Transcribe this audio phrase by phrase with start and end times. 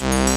[0.00, 0.27] you